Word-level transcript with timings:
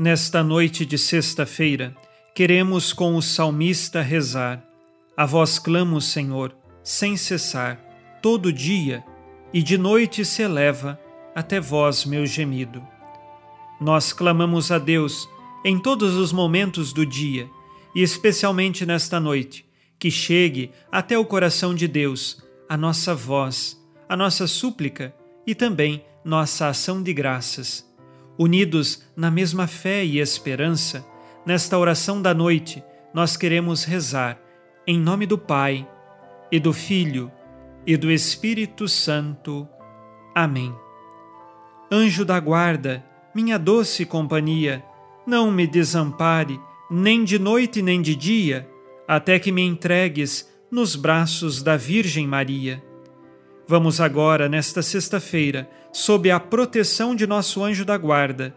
Nesta 0.00 0.44
noite 0.44 0.86
de 0.86 0.96
sexta-feira, 0.96 1.92
queremos 2.32 2.92
com 2.92 3.16
o 3.16 3.20
salmista 3.20 4.00
rezar. 4.00 4.62
A 5.16 5.26
vós 5.26 5.58
clamo, 5.58 6.00
Senhor, 6.00 6.54
sem 6.84 7.16
cessar, 7.16 7.80
todo 8.22 8.52
dia, 8.52 9.04
e 9.52 9.60
de 9.60 9.76
noite 9.76 10.24
se 10.24 10.40
eleva 10.40 10.96
até 11.34 11.58
vós 11.58 12.04
meu 12.04 12.24
gemido. 12.26 12.80
Nós 13.80 14.12
clamamos 14.12 14.70
a 14.70 14.78
Deus 14.78 15.28
em 15.64 15.76
todos 15.76 16.14
os 16.14 16.32
momentos 16.32 16.92
do 16.92 17.04
dia, 17.04 17.50
e 17.92 18.00
especialmente 18.00 18.86
nesta 18.86 19.18
noite, 19.18 19.66
que 19.98 20.12
chegue 20.12 20.70
até 20.92 21.18
o 21.18 21.24
coração 21.24 21.74
de 21.74 21.88
Deus 21.88 22.40
a 22.68 22.76
nossa 22.76 23.16
voz, 23.16 23.76
a 24.08 24.16
nossa 24.16 24.46
súplica 24.46 25.12
e 25.44 25.56
também 25.56 26.04
nossa 26.24 26.68
ação 26.68 27.02
de 27.02 27.12
graças. 27.12 27.87
Unidos 28.38 29.02
na 29.16 29.30
mesma 29.30 29.66
fé 29.66 30.04
e 30.04 30.20
esperança, 30.20 31.04
nesta 31.44 31.76
oração 31.76 32.22
da 32.22 32.32
noite, 32.32 32.84
nós 33.12 33.36
queremos 33.36 33.82
rezar 33.84 34.40
em 34.86 34.98
nome 34.98 35.26
do 35.26 35.36
Pai 35.36 35.86
e 36.50 36.60
do 36.60 36.72
Filho 36.72 37.32
e 37.84 37.96
do 37.96 38.10
Espírito 38.10 38.86
Santo. 38.86 39.68
Amém. 40.34 40.72
Anjo 41.90 42.24
da 42.24 42.38
guarda, 42.38 43.04
minha 43.34 43.58
doce 43.58 44.06
companhia, 44.06 44.84
não 45.26 45.50
me 45.50 45.66
desampare, 45.66 46.60
nem 46.90 47.24
de 47.24 47.38
noite 47.38 47.82
nem 47.82 48.00
de 48.00 48.14
dia, 48.14 48.68
até 49.06 49.38
que 49.38 49.50
me 49.50 49.62
entregues 49.62 50.48
nos 50.70 50.94
braços 50.94 51.62
da 51.62 51.76
Virgem 51.76 52.26
Maria. 52.26 52.82
Vamos 53.70 54.00
agora, 54.00 54.48
nesta 54.48 54.80
sexta-feira, 54.80 55.68
sob 55.92 56.30
a 56.30 56.40
proteção 56.40 57.14
de 57.14 57.26
nosso 57.26 57.62
anjo 57.62 57.84
da 57.84 57.98
guarda, 57.98 58.56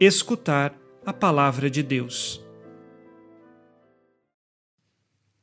escutar 0.00 0.76
a 1.06 1.12
palavra 1.12 1.70
de 1.70 1.80
Deus. 1.80 2.44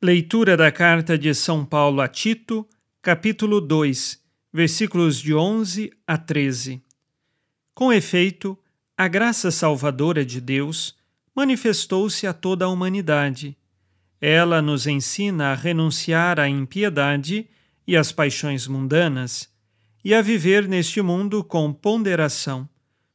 Leitura 0.02 0.58
da 0.58 0.70
carta 0.70 1.18
de 1.18 1.34
São 1.34 1.64
Paulo 1.64 2.02
a 2.02 2.10
Tito, 2.10 2.68
capítulo 3.02 3.62
2, 3.62 4.22
versículos 4.52 5.18
de 5.18 5.34
11 5.34 5.94
a 6.06 6.18
13. 6.18 6.84
Com 7.74 7.94
efeito, 7.94 8.60
a 8.98 9.08
graça 9.08 9.50
salvadora 9.50 10.26
de 10.26 10.42
Deus 10.42 10.94
manifestou-se 11.34 12.28
a 12.28 12.34
toda 12.34 12.66
a 12.66 12.70
humanidade. 12.70 13.58
Ela 14.20 14.62
nos 14.62 14.88
ensina 14.88 15.54
a 15.54 15.56
renunciar 15.56 16.38
à 16.38 16.50
impiedade 16.50 17.48
e 17.90 17.98
às 17.98 18.12
paixões 18.12 18.68
mundanas 18.68 19.50
e 20.06 20.14
a 20.14 20.22
viver 20.22 20.68
neste 20.68 21.02
mundo 21.02 21.44
com 21.44 21.74
ponderação, 21.74 22.70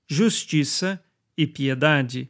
justiça 0.04 1.00
e 1.38 1.46
piedade, 1.46 2.28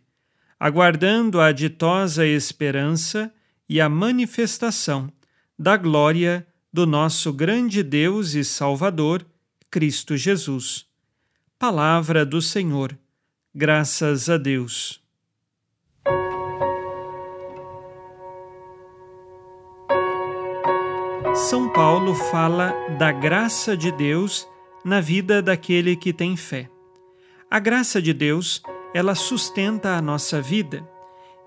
aguardando 0.60 1.40
a 1.40 1.52
ditosa 1.52 2.26
esperança 2.26 3.32
e 3.66 3.80
a 3.80 3.88
manifestação 3.88 5.10
da 5.58 5.74
glória 5.78 6.46
do 6.70 6.86
nosso 6.86 7.32
grande 7.32 7.82
Deus 7.82 8.34
e 8.34 8.44
Salvador, 8.44 9.26
Cristo 9.70 10.14
Jesus 10.14 10.84
Palavra 11.58 12.26
do 12.26 12.42
Senhor. 12.42 12.94
Graças 13.54 14.28
a 14.28 14.36
Deus. 14.36 15.03
São 21.48 21.68
Paulo 21.68 22.14
fala 22.14 22.74
da 22.98 23.12
graça 23.12 23.76
de 23.76 23.90
Deus 23.92 24.48
na 24.84 25.00
vida 25.00 25.40
daquele 25.40 25.96
que 25.96 26.12
tem 26.12 26.36
fé. 26.36 26.68
A 27.50 27.58
graça 27.58 28.00
de 28.00 28.12
Deus, 28.12 28.62
ela 28.94 29.14
sustenta 29.14 29.96
a 29.96 30.02
nossa 30.02 30.40
vida. 30.40 30.88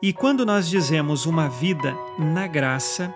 E 0.01 0.13
quando 0.13 0.45
nós 0.45 0.69
dizemos 0.69 1.25
uma 1.25 1.49
vida 1.49 1.95
na 2.17 2.47
graça, 2.47 3.13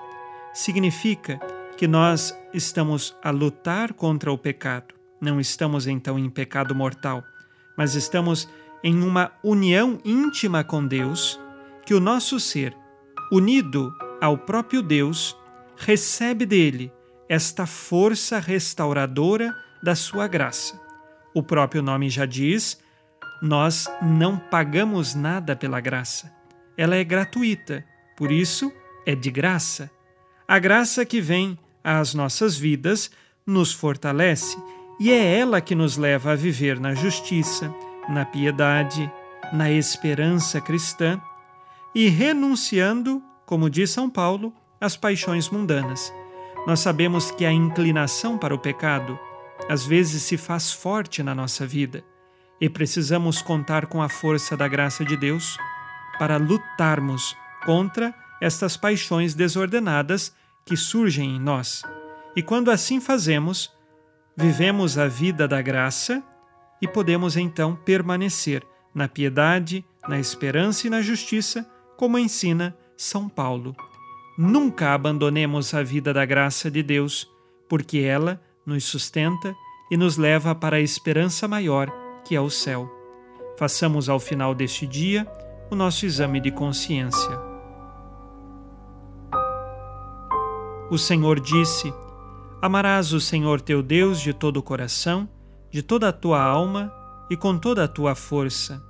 significa 0.53 1.39
que 1.77 1.87
nós 1.87 2.35
estamos 2.53 3.15
a 3.23 3.29
lutar 3.29 3.93
contra 3.93 4.31
o 4.31 4.37
pecado 4.37 5.01
não 5.21 5.39
estamos 5.39 5.85
então 5.85 6.17
em 6.17 6.27
pecado 6.31 6.73
mortal, 6.73 7.23
mas 7.77 7.93
estamos 7.93 8.49
em 8.83 9.03
uma 9.03 9.31
união 9.43 9.99
íntima 10.03 10.63
com 10.63 10.85
Deus, 10.85 11.39
que 11.85 11.93
o 11.93 11.99
nosso 11.99 12.39
ser, 12.39 12.75
unido 13.31 13.93
ao 14.19 14.35
próprio 14.35 14.81
Deus, 14.81 15.37
recebe 15.81 16.45
dele 16.45 16.91
esta 17.27 17.65
força 17.65 18.39
restauradora 18.39 19.55
da 19.81 19.95
sua 19.95 20.27
graça. 20.27 20.79
O 21.33 21.41
próprio 21.41 21.81
nome 21.81 22.09
já 22.09 22.25
diz: 22.25 22.79
nós 23.41 23.89
não 24.01 24.37
pagamos 24.37 25.15
nada 25.15 25.55
pela 25.55 25.79
graça. 25.79 26.31
Ela 26.77 26.95
é 26.95 27.03
gratuita, 27.03 27.83
por 28.15 28.31
isso 28.31 28.71
é 29.05 29.15
de 29.15 29.31
graça. 29.31 29.89
A 30.47 30.59
graça 30.59 31.05
que 31.05 31.19
vem 31.19 31.57
às 31.83 32.13
nossas 32.13 32.55
vidas 32.55 33.09
nos 33.45 33.73
fortalece 33.73 34.57
e 34.99 35.09
é 35.09 35.39
ela 35.39 35.59
que 35.61 35.73
nos 35.73 35.97
leva 35.97 36.33
a 36.33 36.35
viver 36.35 36.79
na 36.79 36.93
justiça, 36.93 37.73
na 38.07 38.23
piedade, 38.23 39.11
na 39.51 39.71
esperança 39.71 40.61
cristã 40.61 41.19
e 41.95 42.07
renunciando, 42.07 43.21
como 43.45 43.69
diz 43.69 43.89
São 43.89 44.09
Paulo, 44.09 44.53
às 44.81 44.97
paixões 44.97 45.49
mundanas. 45.49 46.11
Nós 46.67 46.79
sabemos 46.79 47.31
que 47.31 47.45
a 47.45 47.51
inclinação 47.51 48.37
para 48.37 48.53
o 48.53 48.59
pecado 48.59 49.17
às 49.69 49.85
vezes 49.85 50.23
se 50.23 50.37
faz 50.37 50.73
forte 50.73 51.21
na 51.21 51.35
nossa 51.35 51.65
vida 51.65 52.03
e 52.59 52.67
precisamos 52.69 53.41
contar 53.41 53.85
com 53.85 54.01
a 54.01 54.09
força 54.09 54.57
da 54.57 54.67
graça 54.67 55.05
de 55.05 55.15
Deus 55.15 55.57
para 56.19 56.37
lutarmos 56.37 57.35
contra 57.65 58.13
estas 58.41 58.75
paixões 58.75 59.33
desordenadas 59.33 60.35
que 60.65 60.75
surgem 60.75 61.35
em 61.35 61.39
nós. 61.39 61.83
E 62.35 62.41
quando 62.41 62.71
assim 62.71 62.99
fazemos, 62.99 63.71
vivemos 64.35 64.97
a 64.97 65.07
vida 65.07 65.47
da 65.47 65.61
graça 65.61 66.23
e 66.81 66.87
podemos 66.87 67.37
então 67.37 67.75
permanecer 67.75 68.63
na 68.93 69.07
piedade, 69.07 69.85
na 70.07 70.19
esperança 70.19 70.87
e 70.87 70.89
na 70.89 71.01
justiça, 71.01 71.69
como 71.97 72.17
ensina 72.17 72.75
São 72.97 73.29
Paulo. 73.29 73.75
Nunca 74.43 74.95
abandonemos 74.95 75.71
a 75.71 75.83
vida 75.83 76.11
da 76.11 76.25
graça 76.25 76.71
de 76.71 76.81
Deus, 76.81 77.29
porque 77.69 77.99
ela 77.99 78.41
nos 78.65 78.85
sustenta 78.85 79.55
e 79.91 79.95
nos 79.95 80.17
leva 80.17 80.55
para 80.55 80.77
a 80.77 80.81
esperança 80.81 81.47
maior, 81.47 81.93
que 82.25 82.35
é 82.35 82.41
o 82.41 82.49
céu. 82.49 82.89
Façamos 83.55 84.09
ao 84.09 84.19
final 84.19 84.55
deste 84.55 84.87
dia 84.87 85.27
o 85.69 85.75
nosso 85.75 86.07
exame 86.07 86.39
de 86.39 86.49
consciência. 86.49 87.39
O 90.89 90.97
Senhor 90.97 91.39
disse: 91.39 91.93
Amarás 92.59 93.13
o 93.13 93.21
Senhor 93.21 93.61
teu 93.61 93.83
Deus 93.83 94.19
de 94.19 94.33
todo 94.33 94.57
o 94.57 94.63
coração, 94.63 95.29
de 95.69 95.83
toda 95.83 96.09
a 96.09 96.13
tua 96.13 96.41
alma 96.41 96.91
e 97.29 97.37
com 97.37 97.59
toda 97.59 97.83
a 97.83 97.87
tua 97.87 98.15
força. 98.15 98.81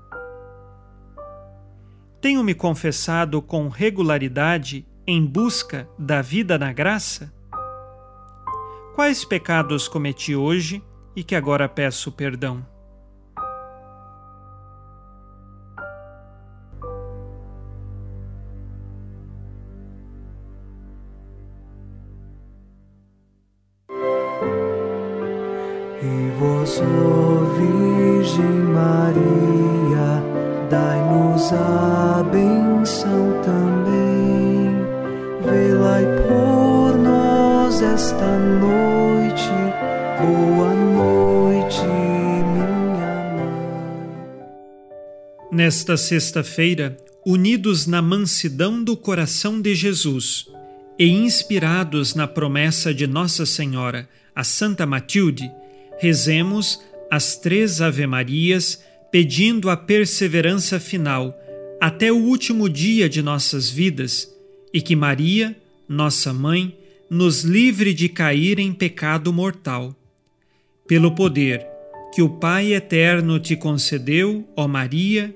Tenho-me 2.22 2.54
confessado 2.56 3.42
com 3.42 3.68
regularidade 3.68 4.88
em 5.12 5.26
busca 5.26 5.90
da 6.00 6.22
vida 6.22 6.58
na 6.58 6.72
graça? 6.72 7.34
Quais 8.96 9.26
pecados 9.26 9.86
cometi 9.90 10.34
hoje 10.34 10.82
e 11.14 11.22
que 11.22 11.36
agora 11.36 11.68
peço 11.68 12.14
perdão? 12.14 12.66
E 26.02 26.40
vós, 26.40 26.82
Virgem 27.58 28.46
Maria, 28.46 30.24
dai-nos 30.70 31.52
a 31.52 32.21
Nesta 45.64 45.96
sexta-feira, 45.96 46.98
unidos 47.24 47.86
na 47.86 48.02
mansidão 48.02 48.84
do 48.84 48.98
coração 48.98 49.62
de 49.62 49.76
Jesus 49.76 50.48
e 50.98 51.08
inspirados 51.08 52.16
na 52.16 52.28
promessa 52.28 52.92
de 52.92 53.06
Nossa 53.06 53.46
Senhora, 53.46 54.10
a 54.36 54.44
Santa 54.44 54.88
Matilde, 54.88 55.52
rezemos 56.00 56.82
as 57.12 57.38
três 57.38 57.80
Ave-Marias 57.80 58.84
pedindo 59.12 59.70
a 59.70 59.78
perseverança 59.78 60.80
final 60.80 61.40
até 61.80 62.12
o 62.12 62.18
último 62.18 62.68
dia 62.68 63.08
de 63.08 63.22
nossas 63.22 63.70
vidas 63.70 64.34
e 64.74 64.82
que 64.82 64.96
Maria, 64.96 65.56
nossa 65.88 66.34
mãe, 66.34 66.76
nos 67.08 67.44
livre 67.44 67.94
de 67.94 68.10
cair 68.10 68.58
em 68.58 68.74
pecado 68.74 69.32
mortal. 69.32 69.96
Pelo 70.88 71.14
poder 71.14 71.64
que 72.16 72.24
o 72.24 72.30
Pai 72.30 72.74
eterno 72.74 73.40
te 73.40 73.56
concedeu, 73.56 74.44
ó 74.56 74.68
Maria, 74.68 75.36